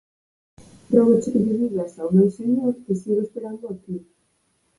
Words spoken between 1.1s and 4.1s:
que lle digas ao meu señor que sigo esperando aquí!